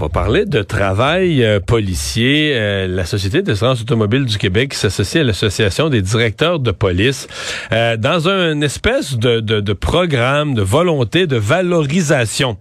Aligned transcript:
On 0.00 0.02
va 0.02 0.10
parler 0.10 0.44
de 0.44 0.62
travail 0.62 1.42
euh, 1.42 1.58
policier. 1.58 2.52
Euh, 2.54 2.86
la 2.86 3.04
Société 3.04 3.42
d'assurance 3.42 3.80
automobile 3.80 4.26
du 4.26 4.38
Québec 4.38 4.72
s'associe 4.74 5.22
à 5.22 5.26
l'Association 5.26 5.88
des 5.88 6.02
directeurs 6.02 6.60
de 6.60 6.70
police 6.70 7.26
euh, 7.72 7.96
dans 7.96 8.28
un 8.28 8.60
espèce 8.60 9.16
de, 9.16 9.40
de, 9.40 9.58
de, 9.58 9.72
programme 9.72 10.54
de 10.54 10.62
volonté 10.62 11.26
de 11.26 11.34
valorisation 11.34 12.58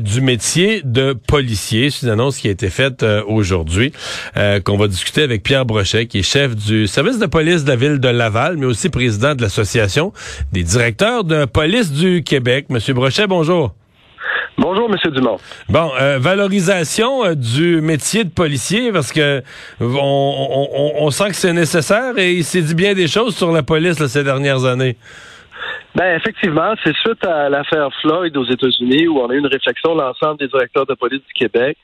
du 0.00 0.20
métier 0.20 0.82
de 0.84 1.12
policier. 1.12 1.90
C'est 1.90 2.06
une 2.06 2.12
annonce 2.12 2.38
qui 2.38 2.46
a 2.46 2.52
été 2.52 2.70
faite 2.70 3.04
aujourd'hui, 3.26 3.92
qu'on 4.64 4.76
va 4.76 4.88
discuter 4.88 5.22
avec 5.22 5.42
Pierre 5.42 5.64
Brochet, 5.64 6.06
qui 6.06 6.18
est 6.18 6.22
chef 6.22 6.54
du 6.54 6.86
service 6.86 7.18
de 7.18 7.26
police 7.26 7.64
de 7.64 7.70
la 7.70 7.76
ville 7.76 7.98
de 7.98 8.08
Laval, 8.08 8.56
mais 8.56 8.66
aussi 8.66 8.90
président 8.90 9.34
de 9.34 9.42
l'Association 9.42 10.12
des 10.52 10.62
directeurs 10.62 11.24
de 11.24 11.46
police 11.46 11.90
du 11.92 12.22
Québec. 12.22 12.66
Monsieur 12.68 12.94
Brochet, 12.94 13.26
bonjour. 13.26 13.74
Bonjour, 14.60 14.90
Monsieur 14.90 15.10
Dumont. 15.10 15.38
Bon, 15.70 15.90
euh, 15.98 16.18
valorisation 16.18 17.24
euh, 17.24 17.34
du 17.34 17.80
métier 17.80 18.24
de 18.24 18.28
policier 18.28 18.92
parce 18.92 19.10
que 19.10 19.42
on, 19.80 21.08
sent 21.10 21.28
que 21.28 21.34
c'est 21.34 21.54
nécessaire 21.54 22.18
et 22.18 22.34
il 22.34 22.44
s'est 22.44 22.60
dit 22.60 22.74
bien 22.74 22.92
des 22.92 23.08
choses 23.08 23.34
sur 23.34 23.52
la 23.52 23.62
police 23.62 24.04
ces 24.06 24.22
dernières 24.22 24.66
années. 24.66 24.96
Ben 25.94 26.14
effectivement, 26.14 26.74
c'est 26.84 26.94
suite 26.96 27.24
à 27.24 27.48
l'affaire 27.48 27.88
Floyd 28.02 28.36
aux 28.36 28.44
États-Unis 28.44 29.08
où 29.08 29.20
on 29.20 29.30
a 29.30 29.34
eu 29.34 29.38
une 29.38 29.46
réflexion 29.46 29.94
l'ensemble 29.94 30.38
des 30.38 30.48
directeurs 30.48 30.84
de 30.84 30.92
police 30.92 31.22
du 31.26 31.32
Québec. 31.32 31.78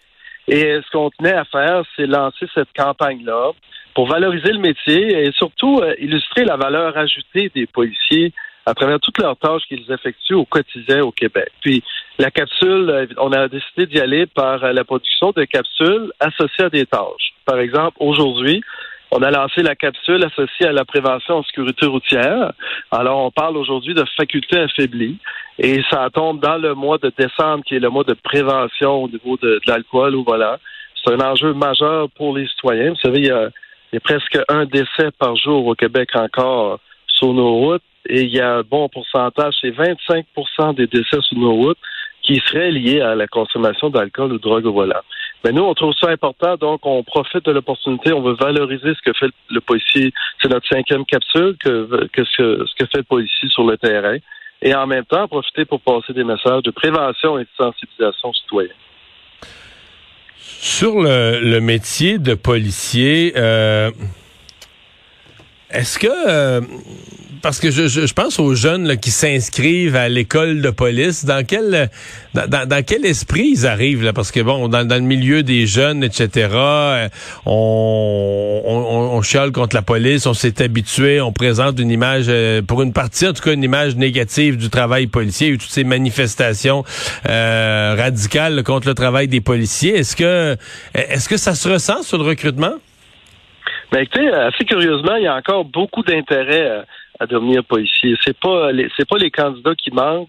Et 0.47 0.79
ce 0.85 0.91
qu'on 0.93 1.09
tenait 1.19 1.33
à 1.33 1.47
faire, 1.47 1.83
c'est 1.97 2.07
lancer 2.07 2.45
cette 2.55 2.69
campagne-là 2.77 3.53
pour 3.95 4.07
valoriser 4.07 4.53
le 4.53 4.59
métier 4.59 5.25
et 5.25 5.33
surtout 5.33 5.81
euh, 5.83 5.95
illustrer 5.99 6.45
la 6.45 6.59
valeur 6.59 6.95
ajoutée 6.99 7.51
des 7.55 7.67
policiers 7.67 8.35
à 8.67 8.75
travers 8.75 8.99
toutes 9.01 9.19
leurs 9.19 9.37
tâches 9.37 9.63
qu'ils 9.69 9.91
effectuent 9.91 10.35
au 10.35 10.45
quotidien 10.45 11.03
au 11.03 11.13
Québec. 11.13 11.49
Puis 11.63 11.83
la 12.19 12.31
capsule, 12.31 12.91
euh, 12.91 13.07
on 13.19 13.33
a 13.33 13.49
décidé 13.49 13.87
d'y 13.87 14.01
aller 14.01 14.27
par 14.27 14.65
euh, 14.65 14.73
la 14.73 14.85
production 14.85 15.33
de 15.37 15.45
capsules 15.45 16.13
associées 16.21 16.65
à 16.65 16.71
des 16.71 16.87
tâches. 16.87 17.35
Par 17.45 17.59
exemple, 17.59 17.97
aujourd'hui, 18.01 18.63
on 19.11 19.23
a 19.23 19.31
lancé 19.31 19.63
la 19.63 19.75
capsule 19.75 20.25
associée 20.25 20.67
à 20.67 20.73
la 20.73 20.85
prévention 20.85 21.37
en 21.37 21.43
sécurité 21.45 21.87
routière. 21.87 22.53
Alors, 22.91 23.25
on 23.25 23.31
parle 23.31 23.57
aujourd'hui 23.57 23.95
de 23.95 24.05
facultés 24.17 24.59
affaiblies 24.59 25.19
et 25.59 25.83
ça 25.91 26.09
tombe 26.13 26.41
dans 26.41 26.57
le 26.57 26.75
mois 26.75 26.99
de 26.99 27.13
décembre 27.17 27.63
qui 27.65 27.77
est 27.77 27.81
le 27.81 27.91
mois 27.91 28.05
de 28.05 28.15
prévention 28.15 29.05
au 29.05 29.09
niveau 29.09 29.37
de, 29.37 29.61
l'alcool 29.67 30.17
ou 30.17 30.25
voilà. 30.25 30.59
C'est 31.05 31.13
un 31.13 31.21
enjeu 31.21 31.53
majeur 31.53 32.09
pour 32.17 32.37
les 32.37 32.49
citoyens. 32.49 32.91
Vous 32.91 33.01
savez, 33.01 33.19
il 33.19 33.27
y 33.27 33.31
a, 33.31 33.49
il 33.93 33.97
y 33.97 33.99
a 33.99 34.01
presque 34.01 34.39
un 34.49 34.65
décès 34.65 35.11
par 35.19 35.37
jour 35.37 35.67
au 35.67 35.75
Québec 35.75 36.11
encore 36.15 36.81
sur 37.07 37.33
nos 37.33 37.55
routes 37.55 37.83
et 38.09 38.23
il 38.23 38.35
y 38.35 38.41
a 38.41 38.57
un 38.57 38.63
bon 38.63 38.89
pourcentage, 38.89 39.55
c'est 39.61 39.71
25% 39.71 40.75
des 40.75 40.87
décès 40.87 41.21
sur 41.21 41.39
nos 41.39 41.55
routes 41.55 41.79
qui 42.27 42.43
seraient 42.47 42.73
liés 42.73 43.01
à 43.01 43.15
la 43.15 43.27
consommation 43.27 43.89
d'alcool 43.89 44.33
ou 44.33 44.39
de 44.39 44.43
drogue 44.43 44.67
au 44.67 44.73
volant. 44.73 45.01
Mais 45.45 45.53
nous, 45.53 45.63
on 45.63 45.75
trouve 45.75 45.95
ça 46.01 46.09
important, 46.11 46.57
donc 46.57 46.81
on 46.85 47.05
profite 47.05 47.45
de 47.45 47.53
l'opportunité, 47.53 48.13
on 48.13 48.23
veut 48.23 48.35
valoriser 48.35 48.95
ce 48.95 49.11
que 49.11 49.17
fait 49.17 49.33
le 49.51 49.61
policier. 49.61 50.13
C'est 50.43 50.49
notre 50.49 50.67
cinquième 50.69 51.05
capsule 51.05 51.57
que, 51.61 52.09
que 52.13 52.25
ce, 52.25 52.67
ce, 52.67 52.75
que 52.75 52.89
fait 52.91 52.99
le 52.99 53.05
policier 53.05 53.49
sur 53.49 53.65
le 53.65 53.77
terrain. 53.77 54.17
Et 54.63 54.75
en 54.75 54.87
même 54.87 55.05
temps, 55.05 55.29
profiter 55.29 55.65
pour 55.65 55.81
passer 55.81 56.13
des 56.15 56.25
messages 56.25 56.63
de 56.63 56.71
prévention 56.71 57.39
et 57.39 57.45
de 57.45 57.49
sensibilisation 57.57 58.33
citoyenne. 58.33 58.73
Sur 60.39 61.01
le, 61.01 61.39
le 61.41 61.61
métier 61.61 62.19
de 62.19 62.35
policier, 62.35 63.35
euh, 63.37 63.91
est-ce 65.71 65.99
que 65.99 66.07
euh, 66.29 66.61
parce 67.43 67.61
que 67.61 67.71
je, 67.71 67.87
je, 67.87 68.13
pense 68.13 68.41
aux 68.41 68.55
jeunes 68.55 68.97
qui 68.97 69.11
s'inscrivent 69.11 69.95
à 69.95 70.09
l'école 70.09 70.63
de 70.63 70.71
police. 70.71 71.25
Dans 71.25 71.45
quel 71.45 71.91
dans, 72.35 72.67
dans, 72.67 72.85
quel 72.85 73.05
esprit 73.05 73.51
ils 73.53 73.67
arrivent 73.67 74.03
là? 74.03 74.13
Parce 74.13 74.33
que 74.33 74.41
bon, 74.41 74.69
dans, 74.69 74.87
dans 74.87 74.97
le 74.97 75.03
milieu 75.03 75.43
des 75.43 75.67
jeunes, 75.67 76.03
etc. 76.03 76.49
Euh, 76.53 77.09
on, 77.45 78.63
on, 78.65 79.17
on 79.17 79.23
chiale 79.23 79.53
contre 79.53 79.77
la 79.77 79.83
police, 79.83 80.27
on 80.27 80.35
s'est 80.35 80.63
habitué, 80.63 81.21
on 81.21 81.33
présente 81.33 81.79
une 81.79 81.91
image, 81.91 82.25
euh, 82.29 82.63
pour 82.63 82.83
une 82.83 82.93
partie 82.93 83.27
en 83.29 83.33
tout 83.33 83.43
cas, 83.43 83.53
une 83.53 83.63
image 83.63 83.97
négative 83.97 84.57
du 84.57 84.71
travail 84.71 85.07
policier, 85.07 85.57
toutes 85.57 85.71
ces 85.71 85.85
manifestations 85.85 86.85
radicales 87.25 88.63
contre 88.65 88.89
le 88.89 88.95
travail 88.95 89.29
des 89.29 89.41
policiers. 89.41 89.99
Est-ce 89.99 90.17
que 90.17 90.57
est-ce 90.95 91.29
que 91.29 91.37
ça 91.37 91.55
se 91.55 91.69
ressent 91.69 92.03
sur 92.03 92.19
le 92.19 92.25
recrutement? 92.25 92.75
Ben, 93.93 94.01
écoutez, 94.01 94.29
assez 94.29 94.65
curieusement, 94.65 95.17
il 95.17 95.25
y 95.25 95.27
a 95.27 95.37
encore 95.37 95.65
beaucoup 95.65 96.03
d'intérêt 96.03 96.85
à 97.19 97.27
devenir 97.27 97.65
policier. 97.65 98.17
C'est 98.25 98.39
pas 98.39 98.71
c'est 98.97 99.09
pas 99.09 99.19
les 99.19 99.31
candidats 99.31 99.75
qui 99.75 99.91
manquent 99.91 100.29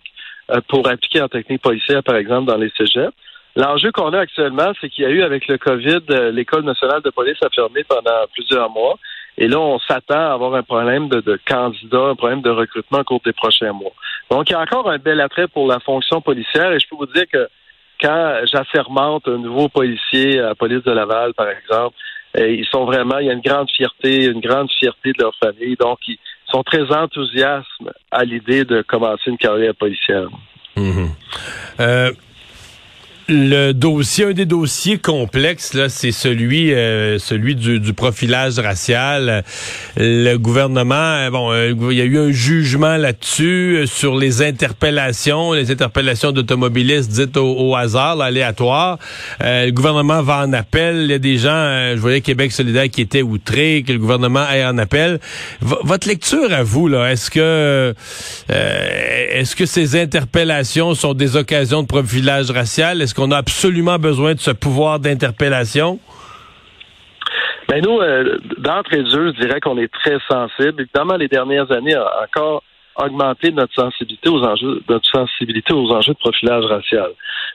euh, 0.52 0.62
pour 0.68 0.88
appliquer 0.88 1.22
en 1.22 1.28
technique 1.28 1.62
policière, 1.62 2.04
par 2.04 2.16
exemple, 2.16 2.50
dans 2.50 2.58
les 2.58 2.72
cégeps. 2.78 3.14
L'enjeu 3.56 3.92
qu'on 3.92 4.14
a 4.14 4.20
actuellement, 4.20 4.72
c'est 4.80 4.90
qu'il 4.90 5.04
y 5.04 5.08
a 5.08 5.10
eu 5.10 5.24
avec 5.24 5.48
le 5.48 5.58
COVID, 5.58 6.02
euh, 6.12 6.32
l'École 6.32 6.64
nationale 6.64 7.02
de 7.02 7.10
police 7.10 7.42
a 7.42 7.50
fermé 7.50 7.84
pendant 7.84 8.26
plusieurs 8.34 8.70
mois. 8.70 8.98
Et 9.38 9.48
là, 9.48 9.60
on 9.60 9.78
s'attend 9.80 10.30
à 10.30 10.34
avoir 10.34 10.56
un 10.56 10.64
problème 10.64 11.10
de, 11.10 11.22
de 11.22 11.40
candidats, 11.48 12.10
un 12.10 12.16
problème 12.16 12.42
de 12.42 12.50
recrutement 12.50 13.00
au 13.00 13.04
cours 13.04 13.22
des 13.26 13.34
prochains 13.34 13.74
mois. 13.74 13.92
Donc, 14.32 14.50
il 14.50 14.54
y 14.54 14.56
a 14.56 14.62
encore 14.62 14.90
un 14.90 14.98
bel 14.98 15.20
attrait 15.22 15.48
pour 15.48 15.68
la 15.68 15.80
fonction 15.80 16.22
policière. 16.22 16.72
Et 16.72 16.80
je 16.80 16.88
peux 16.88 16.96
vous 16.96 17.08
dire 17.08 17.26
que 17.32 17.48
quand 18.00 18.42
j'assermente 18.46 19.28
un 19.28 19.38
nouveau 19.38 19.70
policier 19.70 20.40
à 20.40 20.50
la 20.50 20.56
police 20.56 20.84
de 20.84 20.92
Laval, 20.92 21.34
par 21.34 21.50
exemple, 21.50 21.96
euh, 22.38 22.50
ils 22.50 22.66
sont 22.66 22.86
vraiment, 22.86 23.18
il 23.20 23.28
y 23.28 23.30
a 23.30 23.34
une 23.34 23.42
grande 23.42 23.70
fierté, 23.72 24.26
une 24.26 24.42
grande 24.42 24.70
fierté 24.72 25.12
de 25.14 25.24
leur 25.24 25.36
famille. 25.36 25.76
Donc, 25.80 26.00
ils 26.08 26.18
sont 26.52 26.64
très 26.64 26.92
enthousiastes 26.92 27.68
à 28.12 28.24
l'idée 28.24 28.64
de 28.64 28.82
commencer 28.82 29.30
une 29.30 29.38
carrière 29.38 29.76
policière. 29.76 30.28
Mhm. 30.76 31.10
Euh, 31.80 32.12
le 33.30 33.74
dossier, 33.74 34.26
un 34.26 34.32
des 34.32 34.46
dossiers 34.46 34.98
complexes, 34.98 35.74
là, 35.74 35.90
c'est 35.90 36.14
celui, 36.14 36.74
euh, 36.74 37.20
celui 37.20 37.56
du, 37.56 37.80
du, 37.82 37.94
profilage 37.94 38.58
racial. 38.58 39.44
Le 39.98 40.38
gouvernement, 40.38 40.96
euh, 40.96 41.30
bon, 41.30 41.52
euh, 41.52 41.74
il 41.92 41.98
y 41.98 42.02
a 42.02 42.06
eu 42.06 42.18
un 42.18 42.32
jugement 42.32 42.96
là-dessus 42.96 43.84
sur 43.86 44.16
les 44.16 44.42
interpellations, 44.42 45.52
les 45.52 45.72
interpellations 45.72 46.32
d'automobilistes 46.32 47.12
dites 47.12 47.36
au, 47.36 47.76
hasard, 47.76 48.22
aléatoires. 48.22 48.98
le 49.42 49.72
gouvernement 49.72 50.22
va 50.22 50.46
en 50.46 50.54
appel. 50.54 51.02
Il 51.04 51.12
y 51.12 51.14
a 51.14 51.20
des 51.20 51.38
gens, 51.38 51.96
je 51.96 52.00
voyais 52.00 52.22
Québec 52.22 52.54
solidaire 52.54 52.90
qui 52.90 53.02
étaient 53.02 53.22
outrés 53.22 53.84
que 53.86 53.92
le 53.92 54.00
gouvernement 54.00 54.46
aille 54.48 54.66
en 54.66 54.78
appel. 54.78 55.20
votre 55.62 56.08
lecture 56.08 56.54
à 56.54 56.64
vous, 56.64 56.88
là, 56.88 57.12
est-ce 57.12 57.30
que, 57.30 57.94
est-ce 58.48 59.56
que 59.56 59.66
ces 59.66 60.00
interpellations 60.00 60.96
sont 60.96 61.14
des 61.14 61.36
occasions 61.36 61.82
de 61.82 61.88
profilage 61.88 62.52
racial? 62.52 63.02
Qu'on 63.18 63.32
a 63.32 63.38
absolument 63.38 63.98
besoin 63.98 64.36
de 64.36 64.40
ce 64.40 64.52
pouvoir 64.52 65.00
d'interpellation? 65.00 66.00
Ben 67.68 67.84
nous, 67.84 68.00
euh, 68.00 68.38
d'entrée 68.60 69.04
de 69.04 69.10
jeu, 69.10 69.34
je 69.36 69.42
dirais 69.42 69.60
qu'on 69.60 69.78
est 69.78 69.92
très 69.92 70.20
sensible. 70.30 70.82
Évidemment, 70.82 71.18
les 71.18 71.28
dernières 71.28 71.70
années 71.72 71.98
ont 71.98 72.24
encore 72.24 72.64
augmenté 72.96 73.52
notre 73.52 73.74
sensibilité 73.74 74.30
aux 74.30 74.44
enjeux, 74.44 74.82
notre 74.88 75.08
sensibilité 75.10 75.74
aux 75.74 75.92
enjeux 75.92 76.14
de 76.14 76.20
profilage 76.20 76.66
racial. 76.66 77.10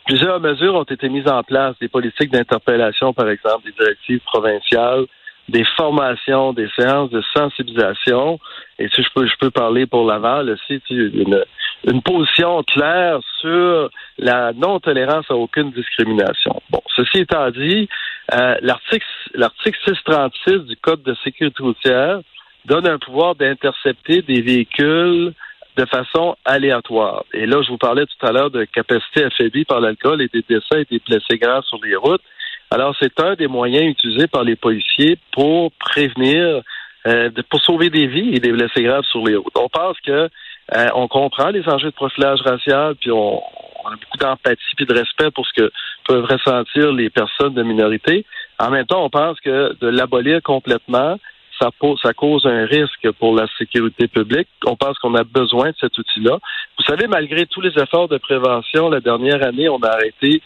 Plusieurs 0.07 0.41
mesures 0.41 0.75
ont 0.75 0.83
été 0.83 1.09
mises 1.09 1.29
en 1.29 1.43
place, 1.43 1.75
des 1.81 1.89
politiques 1.89 2.31
d'interpellation, 2.31 3.13
par 3.13 3.29
exemple, 3.29 3.65
des 3.65 3.73
directives 3.73 4.21
provinciales, 4.27 5.07
des 5.49 5.65
formations, 5.77 6.53
des 6.53 6.69
séances 6.79 7.11
de 7.11 7.23
sensibilisation. 7.35 8.39
Et 8.79 8.89
si 8.89 9.03
je 9.03 9.09
peux, 9.15 9.27
je 9.27 9.37
peux 9.39 9.51
parler 9.51 9.87
pour 9.87 10.07
Laval 10.07 10.51
aussi, 10.51 10.81
une, 10.91 11.45
une 11.85 12.03
position 12.03 12.63
claire 12.63 13.19
sur 13.41 13.91
la 14.19 14.53
non-tolérance 14.53 15.31
à 15.31 15.35
aucune 15.35 15.71
discrimination. 15.73 16.61
Bon, 16.71 16.83
ceci 16.95 17.19
étant 17.19 17.51
dit, 17.51 17.89
euh, 18.33 18.57
l'article 18.63 19.07
l'article 19.35 19.79
636 19.87 20.67
du 20.67 20.77
Code 20.77 21.03
de 21.03 21.15
sécurité 21.25 21.63
routière 21.63 22.21
donne 22.65 22.87
un 22.87 22.99
pouvoir 22.99 23.35
d'intercepter 23.35 24.23
des 24.23 24.41
véhicules 24.41 25.33
de 25.77 25.85
façon 25.87 26.37
aléatoire. 26.45 27.25
Et 27.33 27.47
là, 27.47 27.63
je 27.63 27.71
vous 27.71 27.79
parlais 27.79 28.05
tout 28.05 28.27
à 28.27 28.33
l'heure 28.33 28.51
de 28.51 28.65
capacité 28.65 29.25
affaiblie 29.25 29.65
par 29.65 29.81
l'alcool 29.81 30.21
et 30.23 30.29
des 30.29 30.45
décès 30.49 30.83
et 30.83 30.87
des 30.91 31.01
blessés 31.01 31.39
graves 31.39 31.65
sur 31.65 31.79
les 31.83 31.97
routes. 31.97 32.23
Alors, 32.71 32.95
c'est 33.01 33.19
un 33.21 33.35
des 33.35 33.49
moyens 33.49 33.91
utilisés 33.91 34.27
par 34.27 34.45
les 34.45 34.57
policiers 34.57 35.19
pour 35.33 35.73
prévenir, 35.73 36.63
euh, 37.07 37.31
pour 37.51 37.61
sauver 37.63 37.91
des 37.91 38.07
vies 38.07 38.35
et 38.35 38.41
des 38.41 38.53
blessés 38.53 38.83
graves 38.83 39.05
sur 39.05 39.25
les 39.27 39.37
routes. 39.37 39.57
On 39.57 39.69
pense 39.69 39.99
que 40.01 40.29
euh, 40.75 40.89
on 40.95 41.09
comprend 41.09 41.51
les 41.51 41.69
enjeux 41.69 41.91
de 41.91 41.95
profilage 41.95 42.41
racial, 42.43 42.95
puis 42.97 43.11
on, 43.11 43.39
a 43.85 43.91
beaucoup 43.91 44.19
d'empathie 44.19 44.63
et 44.79 44.85
de 44.85 44.95
respect 44.95 45.31
pour 45.33 45.47
ce 45.47 45.53
que 45.55 45.73
peuvent 46.07 46.25
ressentir 46.25 46.93
les 46.93 47.11
personnes 47.11 47.55
de 47.55 47.63
minorité. 47.63 48.25
En 48.59 48.71
même 48.71 48.87
temps, 48.87 49.05
on 49.05 49.11
pense 49.11 49.41
que 49.41 49.77
de 49.81 49.89
l'abolir 49.89 50.41
complètement, 50.43 51.19
ça, 51.61 51.71
pose, 51.79 52.01
ça 52.01 52.13
cause 52.13 52.47
un 52.47 52.65
risque 52.65 53.11
pour 53.19 53.35
la 53.35 53.47
sécurité 53.59 54.07
publique. 54.07 54.49
On 54.67 54.77
pense 54.77 54.99
qu'on 54.99 55.15
a 55.17 55.25
besoin 55.25 55.71
de 55.71 55.77
cet 55.81 55.99
outil-là. 55.99 56.39
Vous 56.79 56.85
savez, 56.85 57.09
malgré 57.09 57.47
tous 57.47 57.61
les 57.61 57.77
efforts 57.77 58.09
de 58.09 58.19
prévention, 58.19 58.89
la 58.89 59.01
dernière 59.01 59.45
année, 59.45 59.69
on 59.69 59.79
a 59.79 59.89
arrêté 59.89 60.43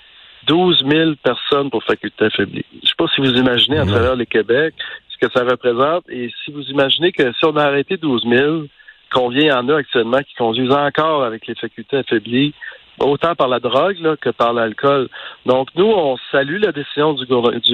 12 0.47 0.85
000 0.89 1.13
personnes 1.23 1.71
pour 1.71 1.83
faculté 1.85 2.25
affaiblie. 2.25 2.65
Je 2.73 2.79
ne 2.79 2.87
sais 2.87 2.95
pas 2.97 3.07
si 3.15 3.21
vous 3.21 3.35
imaginez 3.35 3.79
à 3.79 3.87
travers 3.87 4.17
le 4.17 4.25
Québec, 4.25 4.75
ce 5.09 5.27
que 5.27 5.33
ça 5.33 5.45
représente. 5.45 6.09
Et 6.09 6.31
si 6.45 6.53
vous 6.53 6.63
imaginez 6.71 7.13
que 7.13 7.33
si 7.33 7.45
on 7.45 7.57
a 7.57 7.65
arrêté 7.65 7.97
12 7.97 8.25
000, 8.29 8.63
combien 9.13 9.43
il 9.43 9.49
y 9.49 9.53
en 9.53 9.69
a 9.69 9.77
actuellement 9.77 10.19
qui 10.19 10.35
conduisent 10.35 10.73
encore 10.73 11.25
avec 11.25 11.47
les 11.47 11.55
facultés 11.55 11.99
affaiblies, 11.99 12.55
autant 12.99 13.35
par 13.35 13.49
la 13.49 13.61
drogue 13.61 14.17
que 14.21 14.31
par 14.31 14.53
l'alcool. 14.53 15.09
Donc, 15.45 15.69
nous, 15.75 15.87
on 15.87 16.17
salue 16.31 16.61
la 16.61 16.73
décision 16.73 17.15
du, 17.15 17.27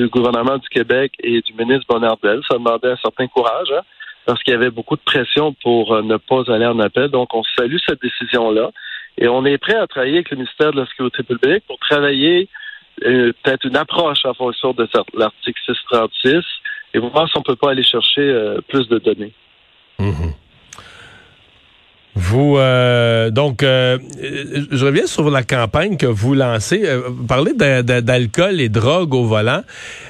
gouvernement 0.08 0.58
du 0.58 0.69
Québec 0.69 1.12
et 1.23 1.40
du 1.40 1.52
ministre 1.55 1.87
Bonnardel. 1.88 2.40
Ça 2.49 2.58
demandait 2.58 2.93
un 2.93 2.96
certain 2.96 3.26
courage, 3.29 3.73
hein, 3.73 3.82
parce 4.26 4.43
qu'il 4.43 4.52
y 4.52 4.56
avait 4.56 4.70
beaucoup 4.70 4.96
de 4.96 5.02
pression 5.02 5.55
pour 5.62 5.94
euh, 5.94 6.02
ne 6.02 6.17
pas 6.17 6.43
aller 6.52 6.67
en 6.67 6.79
appel. 6.81 7.08
Donc, 7.08 7.34
on 7.34 7.43
salue 7.56 7.76
cette 7.87 8.02
décision-là. 8.02 8.70
Et 9.19 9.29
on 9.29 9.44
est 9.44 9.58
prêt 9.58 9.76
à 9.76 9.87
travailler 9.87 10.14
avec 10.14 10.31
le 10.31 10.38
ministère 10.38 10.73
de 10.73 10.81
la 10.81 10.87
Sécurité 10.87 11.23
publique 11.23 11.64
pour 11.67 11.79
travailler 11.79 12.49
euh, 13.05 13.32
peut-être 13.43 13.67
une 13.67 13.76
approche 13.76 14.25
en 14.25 14.34
fonction 14.34 14.73
de 14.73 14.88
l'article 15.14 15.61
636 15.67 16.43
et 16.94 16.99
voir 16.99 17.29
si 17.29 17.37
on 17.37 17.43
peut 17.43 17.56
pas 17.56 17.70
aller 17.70 17.82
chercher 17.82 18.23
euh, 18.23 18.61
plus 18.69 18.88
de 18.88 18.99
données. 18.99 19.32
Mm-hmm. 19.99 20.34
Vous 22.14 22.56
euh, 22.59 23.31
donc 23.31 23.62
je 23.62 24.85
reviens 24.85 25.06
sur 25.06 25.31
la 25.31 25.43
campagne 25.43 25.97
que 25.97 26.06
vous 26.06 26.35
lancez. 26.35 26.82
vous 27.06 27.25
parlez 27.25 27.55
d'alcool 27.55 28.61
et 28.61 28.69
drogue 28.69 29.14
au 29.14 29.25
volant 29.25 29.62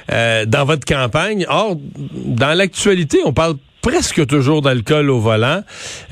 dans 0.09 0.65
votre 0.65 0.85
campagne. 0.85 1.45
Or, 1.47 1.77
dans 2.13 2.57
l'actualité, 2.57 3.19
on 3.23 3.31
parle 3.31 3.55
presque 3.83 4.25
toujours 4.25 4.61
d'alcool 4.61 5.11
au 5.11 5.19
volant. 5.19 5.61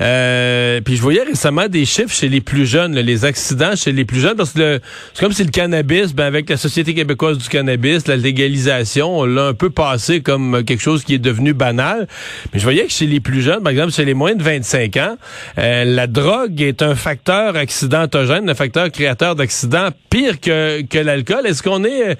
Euh, 0.00 0.80
puis 0.82 0.94
je 0.94 1.02
voyais 1.02 1.22
récemment 1.22 1.68
des 1.68 1.86
chiffres 1.86 2.14
chez 2.14 2.28
les 2.28 2.42
plus 2.42 2.66
jeunes, 2.66 2.94
les 2.94 3.24
accidents 3.24 3.74
chez 3.74 3.92
les 3.92 4.04
plus 4.04 4.20
jeunes, 4.20 4.36
parce 4.36 4.52
que 4.52 4.78
c'est 5.14 5.20
comme 5.24 5.32
si 5.32 5.42
le 5.42 5.50
cannabis, 5.50 6.14
ben 6.14 6.26
avec 6.26 6.48
la 6.50 6.58
Société 6.58 6.94
québécoise 6.94 7.38
du 7.38 7.48
cannabis, 7.48 8.06
la 8.06 8.16
légalisation, 8.16 9.18
on 9.18 9.24
l'a 9.24 9.46
un 9.46 9.54
peu 9.54 9.70
passé 9.70 10.20
comme 10.20 10.62
quelque 10.64 10.82
chose 10.82 11.02
qui 11.02 11.14
est 11.14 11.18
devenu 11.18 11.54
banal. 11.54 12.06
Mais 12.52 12.58
je 12.58 12.64
voyais 12.64 12.84
que 12.84 12.92
chez 12.92 13.06
les 13.06 13.20
plus 13.20 13.40
jeunes, 13.40 13.62
par 13.62 13.72
exemple, 13.72 13.92
chez 13.92 14.04
les 14.04 14.14
moins 14.14 14.34
de 14.34 14.42
25 14.42 14.96
ans, 14.98 15.16
euh, 15.58 15.84
la 15.84 16.06
drogue 16.06 16.60
est 16.60 16.82
un 16.82 16.94
facteur 16.94 17.56
accidentogène, 17.56 18.50
un 18.50 18.54
facteur 18.54 18.90
créateur 18.90 19.34
d'accidents 19.34 19.88
pire 20.10 20.40
que, 20.40 20.82
que 20.82 20.98
l'alcool. 20.98 21.46
Est-ce 21.46 21.62
qu'on 21.62 21.84
est, 21.84 22.10
euh, 22.10 22.14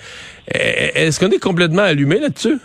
est-ce 0.95 1.21
qu'on 1.21 1.31
est 1.31 1.39
complètement 1.39 1.83
allumé 1.83 2.21
là-dessus? 2.21 2.59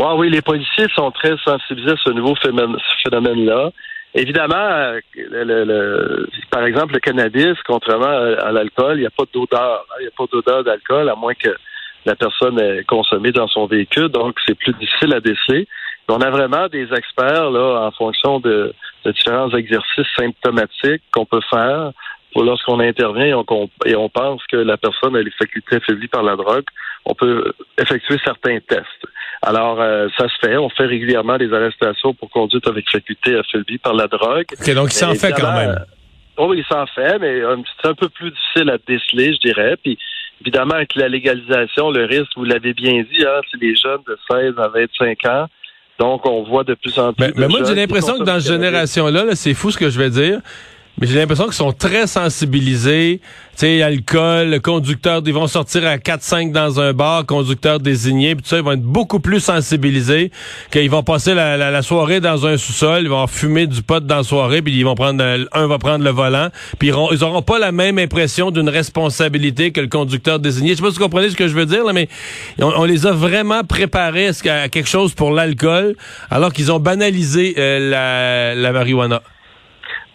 Ah 0.00 0.14
oui, 0.14 0.30
les 0.30 0.42
policiers 0.42 0.86
sont 0.94 1.10
très 1.10 1.36
sensibilisés 1.38 1.92
à 1.92 1.96
ce 1.96 2.10
nouveau 2.10 2.34
phénomène-là. 2.36 3.70
Évidemment, 4.14 4.94
euh, 5.16 6.26
par 6.50 6.64
exemple, 6.64 6.94
le 6.94 7.00
cannabis, 7.00 7.56
contrairement 7.66 8.06
à, 8.06 8.52
l'alcool, 8.52 8.96
il 8.96 9.00
n'y 9.00 9.06
a 9.06 9.10
pas 9.10 9.24
d'odeur. 9.32 9.84
Hein. 9.90 9.94
Il 10.00 10.02
n'y 10.02 10.08
a 10.08 10.16
pas 10.16 10.24
d'odeur 10.32 10.64
d'alcool, 10.64 11.08
à 11.08 11.14
moins 11.14 11.34
que 11.34 11.54
la 12.06 12.16
personne 12.16 12.58
ait 12.60 12.84
consommé 12.84 13.32
dans 13.32 13.48
son 13.48 13.66
véhicule, 13.66 14.08
donc 14.08 14.36
c'est 14.46 14.54
plus 14.54 14.72
difficile 14.74 15.14
à 15.14 15.20
déceler. 15.20 15.66
On 16.08 16.22
a 16.22 16.30
vraiment 16.30 16.68
des 16.68 16.88
experts 16.94 17.50
là 17.50 17.86
en 17.86 17.90
fonction 17.90 18.40
de, 18.40 18.72
différents 19.04 19.50
exercices 19.50 20.06
symptomatiques 20.16 21.02
qu'on 21.12 21.26
peut 21.26 21.42
faire 21.50 21.92
pour 22.32 22.44
lorsqu'on 22.44 22.80
intervient 22.80 23.26
et 23.26 23.34
on, 23.34 23.70
et 23.84 23.94
on 23.94 24.08
pense 24.08 24.42
que 24.46 24.56
la 24.56 24.78
personne 24.78 25.16
a 25.16 25.22
les 25.22 25.30
facultés 25.30 25.76
affaiblies 25.76 26.08
par 26.08 26.22
la 26.22 26.36
drogue, 26.36 26.64
on 27.04 27.14
peut 27.14 27.52
effectuer 27.78 28.16
certains 28.24 28.58
tests. 28.60 29.06
Alors, 29.42 29.80
euh, 29.80 30.08
ça 30.16 30.28
se 30.28 30.34
fait. 30.40 30.56
On 30.56 30.68
fait 30.68 30.86
régulièrement 30.86 31.36
des 31.36 31.52
arrestations 31.52 32.14
pour 32.14 32.30
conduite 32.30 32.66
avec 32.66 32.90
faculté 32.90 33.36
affaiblie 33.36 33.78
par 33.78 33.94
la 33.94 34.08
drogue. 34.08 34.46
OK, 34.60 34.74
donc 34.74 34.88
il 34.92 34.96
s'en 34.96 35.14
fait 35.14 35.32
quand 35.32 35.52
même. 35.52 35.84
Oh, 36.36 36.54
il 36.54 36.64
s'en 36.64 36.86
fait, 36.86 37.18
mais 37.18 37.40
euh, 37.40 37.56
c'est 37.80 37.88
un 37.88 37.94
peu 37.94 38.08
plus 38.08 38.30
difficile 38.30 38.70
à 38.70 38.78
déceler, 38.86 39.32
je 39.34 39.48
dirais. 39.48 39.76
Puis, 39.82 39.98
évidemment, 40.40 40.74
avec 40.74 40.94
la 40.94 41.08
légalisation, 41.08 41.90
le 41.90 42.04
risque, 42.04 42.30
vous 42.36 42.44
l'avez 42.44 42.74
bien 42.74 43.02
dit, 43.02 43.24
hein, 43.24 43.40
c'est 43.50 43.60
les 43.60 43.74
jeunes 43.74 44.02
de 44.06 44.16
16 44.30 44.54
à 44.58 44.68
25 44.68 45.24
ans. 45.26 45.46
Donc, 45.98 46.24
on 46.26 46.44
voit 46.44 46.62
de 46.62 46.74
plus 46.74 46.96
en 46.98 47.12
plus. 47.12 47.26
Mais, 47.26 47.32
mais 47.36 47.48
moi, 47.48 47.60
j'ai 47.64 47.74
l'impression 47.74 48.18
que 48.18 48.24
dans 48.24 48.38
cette 48.38 48.52
génération-là, 48.52 49.24
-là, 49.24 49.34
c'est 49.34 49.54
fou 49.54 49.72
ce 49.72 49.78
que 49.78 49.90
je 49.90 49.98
vais 49.98 50.10
dire, 50.10 50.40
mais 51.00 51.06
j'ai 51.06 51.16
l'impression 51.16 51.44
qu'ils 51.44 51.54
sont 51.54 51.72
très 51.72 52.06
sensibilisés. 52.06 53.20
Tu 53.22 53.66
sais, 53.66 53.82
alcool, 53.82 54.60
conducteur, 54.60 55.20
ils 55.26 55.32
vont 55.32 55.48
sortir 55.48 55.84
à 55.86 55.96
4-5 55.96 56.52
dans 56.52 56.78
un 56.80 56.92
bar, 56.92 57.26
conducteur 57.26 57.80
désigné, 57.80 58.36
puis 58.36 58.42
tout 58.42 58.50
ça, 58.50 58.56
ils 58.58 58.62
vont 58.62 58.72
être 58.72 58.82
beaucoup 58.82 59.18
plus 59.18 59.40
sensibilisés 59.40 60.30
qu'ils 60.70 60.90
vont 60.90 61.02
passer 61.02 61.34
la, 61.34 61.82
soirée 61.82 62.20
dans 62.20 62.46
un 62.46 62.56
sous-sol, 62.56 63.02
ils 63.02 63.08
vont 63.08 63.26
fumer 63.26 63.66
du 63.66 63.82
pot 63.82 64.04
dans 64.04 64.18
la 64.18 64.22
soirée, 64.22 64.62
puis 64.62 64.76
ils 64.76 64.84
vont 64.84 64.94
prendre, 64.94 65.24
un 65.52 65.66
va 65.66 65.78
prendre 65.78 66.04
le 66.04 66.10
volant, 66.10 66.48
puis 66.78 66.88
ils, 66.88 66.94
ils 67.12 67.24
auront 67.24 67.42
pas 67.42 67.58
la 67.58 67.72
même 67.72 67.98
impression 67.98 68.52
d'une 68.52 68.68
responsabilité 68.68 69.72
que 69.72 69.80
le 69.80 69.88
conducteur 69.88 70.38
désigné. 70.38 70.70
Je 70.70 70.76
sais 70.76 70.82
pas 70.82 70.90
si 70.90 70.98
vous 70.98 71.04
comprenez 71.04 71.30
ce 71.30 71.36
que 71.36 71.48
je 71.48 71.54
veux 71.54 71.66
dire, 71.66 71.84
là, 71.84 71.92
mais 71.92 72.08
on, 72.60 72.84
les 72.84 73.06
a 73.06 73.12
vraiment 73.12 73.64
préparés 73.64 74.28
à, 74.28 74.68
quelque 74.68 74.88
chose 74.88 75.14
pour 75.14 75.32
l'alcool, 75.32 75.96
alors 76.30 76.52
qu'ils 76.52 76.70
ont 76.70 76.80
banalisé 76.80 77.54
euh, 77.58 77.90
la, 77.90 78.54
la 78.54 78.72
marijuana. 78.72 79.20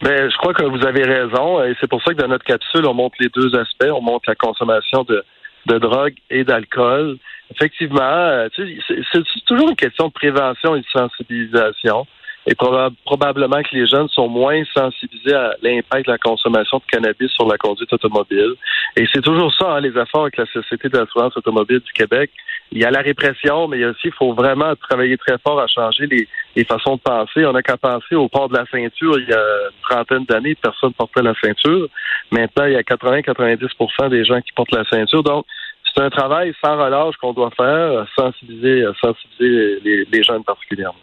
Mais 0.04 0.30
je 0.30 0.36
crois 0.38 0.54
que 0.54 0.64
vous 0.64 0.86
avez 0.86 1.04
raison 1.04 1.64
et 1.64 1.76
c'est 1.80 1.90
pour 1.90 2.04
ça 2.04 2.14
que 2.14 2.22
dans 2.22 2.28
notre 2.28 2.44
capsule, 2.44 2.86
on 2.86 2.94
montre 2.94 3.16
les 3.20 3.30
deux 3.30 3.56
aspects. 3.56 3.90
On 3.90 4.02
montre 4.02 4.26
la 4.28 4.36
consommation 4.36 5.04
de, 5.04 5.24
de 5.68 5.78
drogue 5.78 6.16
et 6.30 6.44
d'alcool. 6.44 7.18
Effectivement, 7.52 8.02
euh, 8.02 8.50
c'est 8.56 9.46
toujours 9.46 9.70
une 9.70 9.76
question 9.76 10.08
de 10.08 10.14
prévention 10.14 10.76
et 10.76 10.82
de 10.82 10.86
sensibilisation. 10.92 12.06
Et 12.46 12.56
probablement 12.56 13.62
que 13.64 13.74
les 13.74 13.88
jeunes 13.88 14.10
sont 14.10 14.28
moins 14.28 14.62
sensibilisés 14.76 15.34
à 15.34 15.54
l'impact 15.62 16.08
de 16.08 16.12
la 16.12 16.18
consommation 16.18 16.80
de 16.80 16.84
cannabis 16.92 17.32
sur 17.32 17.48
la 17.48 17.58
conduite 17.58 17.94
automobile. 17.94 18.56
Et 18.98 19.06
c'est 19.14 19.22
toujours 19.22 19.54
ça, 19.58 19.76
hein, 19.76 19.80
les 19.80 19.98
efforts 19.98 20.24
avec 20.24 20.36
la 20.36 20.46
Société 20.48 20.90
d'assurance 20.90 21.38
automobile 21.38 21.80
du 21.80 21.94
Québec. 21.94 22.32
Il 22.76 22.82
y 22.82 22.86
a 22.86 22.90
la 22.90 23.02
répression, 23.02 23.68
mais 23.68 23.78
il 23.78 23.82
y 23.82 23.84
a 23.84 23.90
aussi, 23.90 24.08
il 24.08 24.14
faut 24.14 24.34
vraiment 24.34 24.76
travailler 24.76 25.16
très 25.18 25.38
fort 25.38 25.62
à 25.62 25.68
changer 25.68 26.08
les, 26.08 26.28
les 26.56 26.64
façons 26.64 26.96
de 26.96 27.02
penser. 27.02 27.46
On 27.46 27.52
n'a 27.52 27.62
qu'à 27.62 27.78
penser 27.78 28.16
au 28.16 28.28
port 28.28 28.50
de 28.50 28.58
la 28.58 28.66
ceinture. 28.66 29.20
Il 29.20 29.30
y 29.30 29.34
a 29.34 29.38
une 29.38 29.82
trentaine 29.88 30.26
d'années, 30.26 30.56
personne 30.56 30.90
ne 30.90 30.96
portait 30.96 31.22
la 31.22 31.36
ceinture. 31.40 31.88
Maintenant, 32.32 32.66
il 32.66 32.74
y 32.74 32.76
a 32.76 32.82
80-90% 32.82 34.10
des 34.10 34.26
gens 34.26 34.42
qui 34.42 34.52
portent 34.54 34.74
la 34.74 34.86
ceinture. 34.86 35.22
Donc, 35.22 35.46
c'est 35.94 36.02
un 36.02 36.10
travail 36.10 36.56
sans 36.66 36.76
relâche 36.76 37.16
qu'on 37.18 37.34
doit 37.34 37.52
faire, 37.56 38.08
sensibiliser, 38.18 38.86
sensibiliser 39.00 39.80
les, 39.84 40.06
les 40.12 40.24
jeunes 40.24 40.44
particulièrement. 40.44 40.98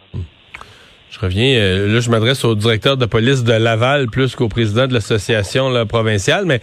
Je 1.11 1.19
reviens, 1.19 1.57
euh, 1.57 1.93
là, 1.93 1.99
je 1.99 2.09
m'adresse 2.09 2.45
au 2.45 2.55
directeur 2.55 2.95
de 2.95 3.05
police 3.05 3.43
de 3.43 3.51
Laval 3.51 4.07
plus 4.07 4.33
qu'au 4.33 4.47
président 4.47 4.87
de 4.87 4.93
l'association 4.93 5.85
provinciale, 5.85 6.45
mais 6.45 6.61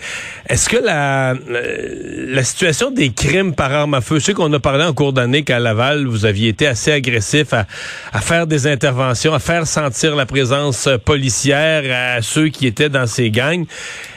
est-ce 0.49 0.71
que 0.71 0.79
la, 0.79 1.33
euh, 1.35 2.27
la 2.29 2.43
situation 2.43 2.91
des 2.91 3.11
crimes 3.11 3.55
par 3.55 3.71
arme 3.75 3.93
à 3.93 4.01
feu, 4.01 4.19
je 4.19 4.25
sais 4.25 4.33
qu'on 4.33 4.51
a 4.55 4.59
parlé 4.59 4.85
en 4.85 4.95
cours 4.95 5.13
d'année 5.13 5.43
qu'à 5.43 5.59
Laval, 5.59 6.07
vous 6.07 6.25
aviez 6.25 6.49
été 6.49 6.67
assez 6.67 6.91
agressif 6.91 7.53
à, 7.53 7.67
à, 8.11 8.23
faire 8.23 8.47
des 8.47 8.67
interventions, 8.67 9.35
à 9.35 9.39
faire 9.39 9.67
sentir 9.67 10.17
la 10.17 10.25
présence 10.25 10.89
policière 11.05 12.17
à 12.17 12.23
ceux 12.23 12.49
qui 12.49 12.67
étaient 12.67 12.89
dans 12.89 13.07
ces 13.07 13.31
gangs. 13.31 13.67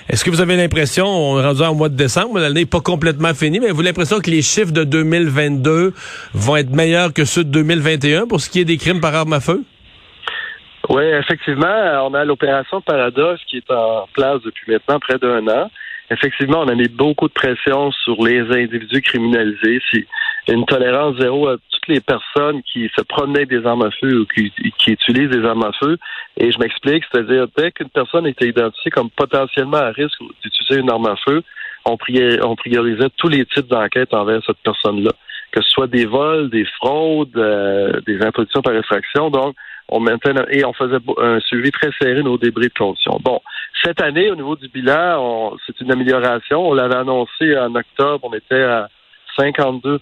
Est-ce 0.07 0.23
que 0.23 0.29
vous 0.29 0.39
avez 0.39 0.55
l'impression, 0.55 1.07
on 1.07 1.41
est 1.41 1.45
rendu 1.45 1.61
en 1.61 1.75
mois 1.75 1.89
de 1.89 1.97
décembre, 1.97 2.39
l'année 2.39 2.61
n'est 2.61 2.65
pas 2.65 2.79
complètement 2.79 3.33
finie, 3.33 3.59
mais 3.59 3.71
vous 3.71 3.81
avez 3.81 3.89
l'impression 3.89 4.21
que 4.21 4.31
les 4.31 4.41
chiffres 4.41 4.71
de 4.71 4.85
2022 4.85 5.93
vont 6.33 6.55
être 6.55 6.71
meilleurs 6.71 7.11
que 7.11 7.25
ceux 7.25 7.43
de 7.43 7.49
2021 7.49 8.27
pour 8.27 8.39
ce 8.39 8.49
qui 8.49 8.61
est 8.61 8.65
des 8.65 8.77
crimes 8.77 9.01
par 9.01 9.13
arme 9.13 9.33
à 9.33 9.41
feu? 9.41 9.65
Oui, 10.89 11.03
effectivement, 11.03 12.07
on 12.07 12.13
a 12.13 12.25
l'opération 12.25 12.81
Paradoxe 12.81 13.41
qui 13.45 13.57
est 13.57 13.71
en 13.71 14.07
place 14.13 14.41
depuis 14.43 14.71
maintenant 14.71 14.99
près 14.99 15.17
d'un 15.17 15.47
an. 15.47 15.69
Effectivement, 16.09 16.61
on 16.61 16.67
a 16.67 16.75
mis 16.75 16.89
beaucoup 16.89 17.29
de 17.29 17.33
pression 17.33 17.91
sur 17.91 18.21
les 18.21 18.41
individus 18.41 19.01
criminalisés. 19.01 19.79
C'est 19.91 20.05
une 20.49 20.65
tolérance 20.65 21.17
zéro 21.17 21.47
à 21.47 21.55
toutes 21.71 21.87
les 21.87 22.01
personnes 22.01 22.61
qui 22.63 22.91
se 22.95 23.01
promenaient 23.01 23.45
des 23.45 23.65
armes 23.65 23.83
à 23.83 23.91
feu 23.91 24.19
ou 24.19 24.25
qui, 24.25 24.51
utilisent 24.87 25.29
des 25.29 25.45
armes 25.45 25.63
à 25.63 25.71
feu. 25.79 25.97
Et 26.35 26.51
je 26.51 26.59
m'explique, 26.59 27.05
c'est-à-dire 27.09 27.45
dès 27.55 27.71
qu'une 27.71 27.89
personne 27.89 28.27
était 28.27 28.49
identifiée 28.49 28.91
comme 28.91 29.09
potentiellement 29.11 29.77
à 29.77 29.91
risque 29.91 30.19
d'utiliser 30.43 30.81
une 30.81 30.89
arme 30.89 31.07
à 31.07 31.15
feu, 31.15 31.43
on, 31.85 31.95
priorisait 31.97 33.09
tous 33.17 33.29
les 33.29 33.45
types 33.45 33.67
d'enquêtes 33.67 34.13
envers 34.13 34.43
cette 34.45 34.59
personne-là, 34.63 35.11
que 35.51 35.61
ce 35.61 35.69
soit 35.69 35.87
des 35.87 36.05
vols, 36.05 36.49
des 36.49 36.65
fraudes, 36.65 37.37
euh, 37.37 38.01
des 38.05 38.21
introductions 38.21 38.61
par 38.61 38.75
effraction. 38.75 39.29
Donc, 39.29 39.55
on 39.91 39.99
maintenait 39.99 40.45
et 40.49 40.65
on 40.65 40.73
faisait 40.73 40.97
un 41.17 41.39
suivi 41.41 41.71
très 41.71 41.91
serré 41.99 42.15
de 42.15 42.21
nos 42.21 42.37
débris 42.37 42.69
de 42.69 42.73
conditions. 42.73 43.19
Bon, 43.21 43.41
cette 43.83 44.01
année, 44.01 44.31
au 44.31 44.35
niveau 44.35 44.55
du 44.55 44.67
bilan, 44.69 45.55
c'est 45.65 45.79
une 45.81 45.91
amélioration. 45.91 46.69
On 46.69 46.73
l'avait 46.73 46.95
annoncé 46.95 47.57
en 47.57 47.75
octobre, 47.75 48.19
on 48.23 48.33
était 48.33 48.63
à 48.63 48.89
52% 49.37 49.99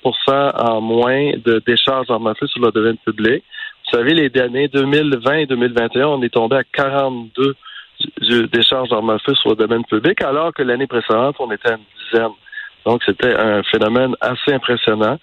en 0.55 0.81
moins 0.81 1.31
de 1.43 1.61
décharges 1.65 2.07
feu 2.07 2.47
sur 2.47 2.61
le 2.61 2.71
domaine 2.71 2.97
public. 2.97 3.43
Vous 3.85 3.97
savez, 3.97 4.13
les 4.13 4.41
années 4.41 4.67
2020 4.67 5.33
et 5.33 5.45
2021, 5.47 6.07
on 6.07 6.21
est 6.21 6.33
tombé 6.33 6.57
à 6.57 6.63
42 6.63 7.55
décharges 8.51 8.89
d'armes 8.89 9.09
à 9.09 9.19
feu 9.19 9.33
sur 9.35 9.49
le 9.49 9.55
domaine 9.55 9.83
public, 9.85 10.21
alors 10.21 10.53
que 10.53 10.63
l'année 10.63 10.87
précédente, 10.87 11.35
on 11.39 11.51
était 11.51 11.69
à 11.69 11.73
une 11.73 11.79
dizaine. 12.05 12.31
Donc, 12.85 13.01
c'était 13.05 13.35
un 13.35 13.61
phénomène 13.63 14.15
assez 14.21 14.53
impressionnant. 14.53 15.17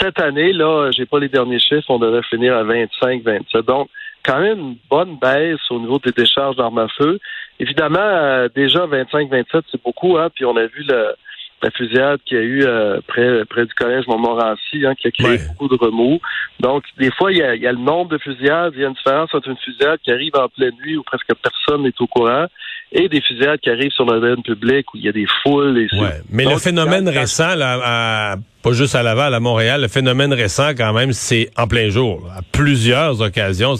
Cette 0.00 0.20
année, 0.20 0.52
là, 0.52 0.90
j'ai 0.90 1.06
pas 1.06 1.18
les 1.18 1.28
derniers 1.28 1.58
chiffres, 1.58 1.88
on 1.88 1.98
devrait 1.98 2.22
finir 2.24 2.56
à 2.56 2.64
25, 2.64 3.22
27. 3.22 3.64
Donc, 3.64 3.88
quand 4.26 4.40
même 4.40 4.58
une 4.58 4.76
bonne 4.90 5.18
baisse 5.20 5.60
au 5.70 5.78
niveau 5.78 5.98
des 5.98 6.12
décharges 6.12 6.56
d'armes 6.56 6.78
à 6.78 6.88
feu. 6.88 7.18
Évidemment, 7.60 7.98
euh, 8.00 8.48
déjà 8.54 8.86
25-27, 8.86 9.62
c'est 9.70 9.82
beaucoup, 9.82 10.18
hein, 10.18 10.28
puis 10.34 10.44
on 10.44 10.56
a 10.56 10.66
vu 10.66 10.84
le, 10.86 11.14
la 11.62 11.70
fusillade 11.70 12.20
qu'il 12.26 12.36
y 12.36 12.40
a 12.40 12.44
eu 12.44 12.64
euh, 12.64 13.00
près, 13.06 13.44
près 13.46 13.64
du 13.64 13.74
collège 13.74 14.06
Montmorency, 14.06 14.84
hein, 14.84 14.94
qui 14.94 15.08
a 15.08 15.10
créé 15.10 15.38
beaucoup 15.48 15.68
de 15.68 15.78
remous. 15.82 16.20
Donc, 16.60 16.84
des 16.98 17.10
fois, 17.10 17.32
il 17.32 17.38
y, 17.38 17.42
a, 17.42 17.54
il 17.54 17.62
y, 17.62 17.66
a, 17.66 17.72
le 17.72 17.78
nombre 17.78 18.10
de 18.10 18.18
fusillades. 18.18 18.72
Il 18.74 18.82
y 18.82 18.84
a 18.84 18.88
une 18.88 18.94
différence 18.94 19.32
entre 19.32 19.48
une 19.48 19.56
fusillade 19.56 19.98
qui 20.02 20.10
arrive 20.10 20.36
en 20.36 20.48
pleine 20.48 20.74
nuit 20.84 20.96
où 20.96 21.02
presque 21.02 21.32
personne 21.42 21.82
n'est 21.84 21.94
au 22.00 22.06
courant 22.06 22.46
et 22.92 23.08
des 23.08 23.20
fusillades 23.20 23.60
qui 23.60 23.70
arrivent 23.70 23.92
sur 23.92 24.04
le 24.04 24.20
domaine 24.20 24.42
public 24.42 24.86
où 24.94 24.96
il 24.96 25.04
y 25.04 25.08
a 25.08 25.12
des 25.12 25.26
foules. 25.42 25.78
Et 25.78 25.88
ouais. 25.98 26.20
Mais 26.30 26.44
le 26.44 26.58
phénomène 26.58 27.08
récent, 27.08 27.54
là, 27.56 27.78
à, 27.82 28.36
pas 28.66 28.72
juste 28.72 28.96
à 28.96 29.04
Laval, 29.04 29.32
à 29.32 29.38
Montréal, 29.38 29.82
le 29.82 29.86
phénomène 29.86 30.32
récent, 30.32 30.70
quand 30.70 30.92
même, 30.92 31.12
c'est 31.12 31.50
en 31.56 31.68
plein 31.68 31.88
jour, 31.88 32.28
à 32.36 32.40
plusieurs 32.50 33.22
occasions. 33.22 33.74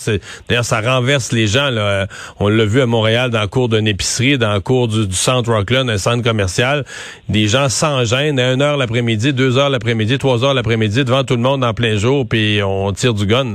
D'ailleurs, 0.48 0.64
ça 0.64 0.80
renverse 0.80 1.32
les 1.32 1.48
gens. 1.48 1.70
Là. 1.70 2.06
On 2.38 2.46
l'a 2.46 2.64
vu 2.64 2.80
à 2.80 2.86
Montréal 2.86 3.30
dans 3.30 3.40
le 3.40 3.48
cours 3.48 3.68
d'une 3.68 3.88
épicerie, 3.88 4.38
dans 4.38 4.54
le 4.54 4.60
cours 4.60 4.86
du, 4.86 5.10
centre 5.10 5.52
Rockland, 5.52 5.90
un 5.90 5.98
centre 5.98 6.22
commercial. 6.22 6.84
Des 7.28 7.48
gens 7.48 7.68
sans 7.68 8.04
gêne, 8.04 8.38
à 8.38 8.46
1 8.50 8.60
heure 8.60 8.76
l'après-midi, 8.76 9.32
2 9.32 9.58
heures 9.58 9.70
l'après-midi, 9.70 10.18
3 10.18 10.44
heures 10.44 10.54
l'après-midi, 10.54 11.04
devant 11.04 11.24
tout 11.24 11.34
le 11.34 11.42
monde 11.42 11.64
en 11.64 11.74
plein 11.74 11.96
jour, 11.96 12.24
puis 12.24 12.60
on 12.62 12.92
tire 12.92 13.12
du 13.12 13.26
gun. 13.26 13.54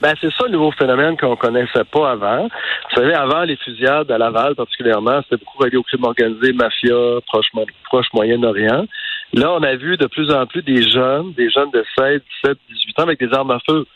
Ben, 0.00 0.14
c'est 0.20 0.30
ça 0.30 0.44
le 0.46 0.52
nouveau 0.52 0.70
phénomène 0.70 1.16
qu'on 1.16 1.34
connaissait 1.34 1.84
pas 1.92 2.12
avant. 2.12 2.44
Vous 2.44 3.00
savez, 3.02 3.14
avant, 3.14 3.42
les 3.42 3.56
fusillades 3.56 4.08
à 4.12 4.16
Laval, 4.16 4.54
particulièrement, 4.54 5.22
c'était 5.24 5.44
beaucoup 5.44 5.58
relié 5.58 5.76
au 5.76 5.82
crime 5.82 6.04
organisé, 6.04 6.52
mafia, 6.52 7.18
proche 7.26 8.06
Moyen-Orient. 8.14 8.86
Là, 9.32 9.52
on 9.52 9.62
a 9.62 9.76
vu 9.76 9.96
de 9.96 10.06
plus 10.06 10.30
en 10.32 10.46
plus 10.46 10.62
des 10.62 10.82
jeunes, 10.82 11.32
des 11.34 11.50
jeunes 11.50 11.70
de 11.70 11.84
16, 11.96 12.20
17, 12.44 12.58
18 12.68 12.98
ans 12.98 13.02
avec 13.02 13.20
des 13.20 13.32
armes 13.32 13.52
à 13.52 13.60
feu. 13.68 13.86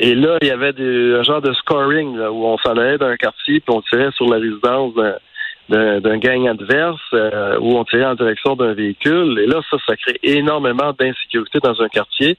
Et 0.00 0.14
là, 0.14 0.38
il 0.40 0.48
y 0.48 0.50
avait 0.52 0.72
un 0.78 1.22
genre 1.24 1.42
de 1.42 1.52
scoring 1.54 2.16
là, 2.16 2.30
où 2.30 2.44
on 2.46 2.56
s'en 2.58 2.76
allait 2.76 2.98
d'un 2.98 3.16
quartier 3.16 3.60
puis 3.60 3.74
on 3.74 3.82
tirait 3.82 4.12
sur 4.12 4.28
la 4.28 4.36
résidence 4.36 4.94
d'un 5.68 6.18
gang 6.18 6.48
adverse 6.48 7.00
euh, 7.12 7.58
où 7.58 7.76
on 7.76 7.84
tirait 7.84 8.04
en 8.04 8.14
direction 8.14 8.54
d'un 8.54 8.74
véhicule. 8.74 9.40
Et 9.40 9.46
là, 9.46 9.60
ça, 9.68 9.76
ça 9.86 9.96
crée 9.96 10.18
énormément 10.22 10.92
d'insécurité 10.98 11.58
dans 11.58 11.80
un 11.82 11.88
quartier. 11.88 12.38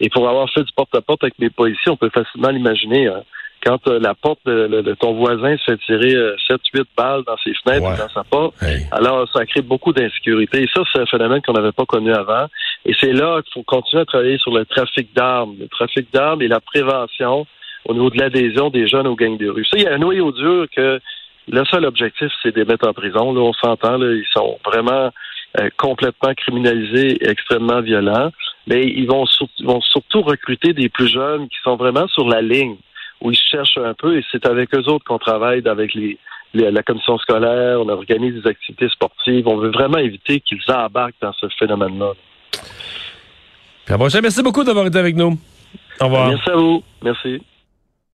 Et 0.00 0.10
pour 0.10 0.28
avoir 0.28 0.48
fait 0.50 0.62
du 0.62 0.72
porte-à-porte 0.76 1.24
avec 1.24 1.38
mes 1.38 1.50
policiers, 1.50 1.90
on 1.90 1.96
peut 1.96 2.10
facilement 2.10 2.50
l'imaginer. 2.50 3.08
Hein. 3.08 3.22
Quand 3.64 3.86
euh, 3.88 3.98
la 3.98 4.14
porte 4.14 4.40
de, 4.46 4.94
ton 5.00 5.14
voisin 5.14 5.56
se 5.56 5.64
fait 5.72 5.78
tirer 5.78 6.14
7-8 6.48 6.58
euh, 6.80 6.84
balles 6.96 7.22
dans 7.26 7.36
ses 7.38 7.52
fenêtres 7.54 7.98
dans 7.98 8.08
sa 8.08 8.24
porte, 8.24 8.54
alors 8.92 9.28
ça 9.32 9.44
crée 9.46 9.62
beaucoup 9.62 9.92
d'insécurité. 9.92 10.62
Et 10.62 10.68
ça, 10.72 10.82
c'est 10.92 11.00
un 11.00 11.06
phénomène 11.06 11.42
qu'on 11.42 11.52
n'avait 11.52 11.72
pas 11.72 11.86
connu 11.86 12.12
avant. 12.12 12.46
Et 12.84 12.94
c'est 13.00 13.12
là 13.12 13.42
qu'il 13.42 13.52
faut 13.54 13.64
continuer 13.64 14.02
à 14.02 14.06
travailler 14.06 14.38
sur 14.38 14.52
le 14.52 14.64
trafic 14.64 15.14
d'armes. 15.14 15.56
Le 15.58 15.68
trafic 15.68 16.12
d'armes 16.12 16.42
et 16.42 16.48
la 16.48 16.60
prévention 16.60 17.46
au 17.84 17.94
niveau 17.94 18.10
de 18.10 18.18
l'adhésion 18.18 18.70
des 18.70 18.86
jeunes 18.86 19.06
aux 19.06 19.16
gangs 19.16 19.38
de 19.38 19.48
rue. 19.48 19.64
Ça, 19.64 19.76
il 19.76 19.84
y 19.84 19.86
a 19.86 19.94
un 19.94 19.98
noyau 19.98 20.30
dur 20.32 20.66
que 20.74 21.00
le 21.50 21.64
seul 21.64 21.86
objectif, 21.86 22.28
c'est 22.42 22.54
de 22.54 22.60
les 22.60 22.66
mettre 22.66 22.86
en 22.86 22.92
prison. 22.92 23.32
Là, 23.32 23.40
on 23.40 23.52
s'entend, 23.54 23.96
là, 23.96 24.12
ils 24.12 24.26
sont 24.32 24.58
vraiment 24.64 25.10
euh, 25.58 25.70
complètement 25.78 26.34
criminalisés 26.34 27.16
et 27.24 27.28
extrêmement 27.28 27.80
violents. 27.80 28.30
Mais 28.66 28.86
ils 28.86 29.06
vont, 29.06 29.24
vont 29.64 29.80
surtout 29.80 30.20
recruter 30.20 30.74
des 30.74 30.90
plus 30.90 31.08
jeunes 31.08 31.48
qui 31.48 31.56
sont 31.64 31.76
vraiment 31.76 32.06
sur 32.08 32.28
la 32.28 32.42
ligne, 32.42 32.76
où 33.20 33.30
ils 33.30 33.36
cherchent 33.36 33.78
un 33.78 33.94
peu, 33.94 34.18
et 34.18 34.24
c'est 34.30 34.46
avec 34.46 34.74
eux 34.74 34.88
autres 34.88 35.04
qu'on 35.04 35.18
travaille, 35.18 35.62
avec 35.66 35.94
les, 35.94 36.18
la 36.54 36.82
commission 36.82 37.18
scolaire, 37.18 37.80
on 37.80 37.88
organise 37.88 38.42
des 38.42 38.48
activités 38.48 38.88
sportives. 38.88 39.46
On 39.46 39.56
veut 39.56 39.70
vraiment 39.70 39.98
éviter 39.98 40.40
qu'ils 40.40 40.60
embarquent 40.68 41.20
dans 41.20 41.32
ce 41.32 41.46
phénomène-là. 41.58 42.12
Merci 44.22 44.42
beaucoup 44.42 44.64
d'avoir 44.64 44.86
été 44.86 44.98
avec 44.98 45.16
nous. 45.16 45.38
Au 46.00 46.04
revoir. 46.04 46.28
Merci 46.28 46.50
à 46.50 46.56
vous. 46.56 46.82
Merci. 47.02 47.42